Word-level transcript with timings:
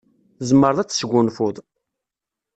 Tzemreḍ 0.37 0.77
ad 0.79 0.87
tesgunfuḍ. 0.89 1.55